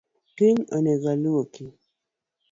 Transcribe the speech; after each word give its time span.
Kiny 0.35 0.59
onego 0.75 1.07
aluoki 1.13 1.65